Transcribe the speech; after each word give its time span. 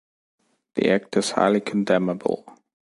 The 0.73 0.89
act 0.89 1.15
is 1.17 1.29
highly 1.29 1.59
condemnable. 1.61 2.57